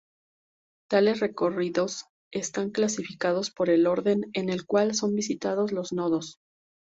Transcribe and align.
Tales 0.89 1.19
recorridos 1.19 2.05
están 2.33 2.71
clasificados 2.71 3.51
por 3.51 3.69
el 3.69 3.85
orden 3.85 4.31
en 4.33 4.49
el 4.49 4.65
cual 4.65 4.95
son 4.95 5.13
visitados 5.13 5.71
los 5.71 5.93
nodos. 5.93 6.39